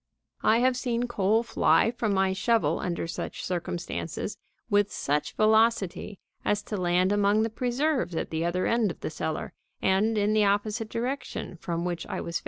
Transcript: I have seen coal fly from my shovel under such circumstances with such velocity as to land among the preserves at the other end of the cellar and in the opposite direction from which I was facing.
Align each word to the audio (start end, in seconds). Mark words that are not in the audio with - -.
I 0.41 0.61
have 0.61 0.75
seen 0.75 1.03
coal 1.07 1.43
fly 1.43 1.91
from 1.91 2.11
my 2.11 2.33
shovel 2.33 2.79
under 2.79 3.05
such 3.05 3.45
circumstances 3.45 4.35
with 4.67 4.91
such 4.91 5.35
velocity 5.35 6.17
as 6.43 6.63
to 6.63 6.75
land 6.77 7.11
among 7.11 7.43
the 7.43 7.51
preserves 7.51 8.15
at 8.15 8.31
the 8.31 8.43
other 8.43 8.65
end 8.65 8.89
of 8.89 9.01
the 9.01 9.11
cellar 9.11 9.53
and 9.79 10.17
in 10.17 10.33
the 10.33 10.43
opposite 10.43 10.89
direction 10.89 11.55
from 11.57 11.85
which 11.85 12.07
I 12.07 12.19
was 12.19 12.39
facing. 12.39 12.39